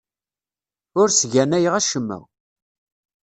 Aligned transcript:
Ur 0.99 1.07
ssganayeɣ 1.11 1.73
acemma. 1.79 2.19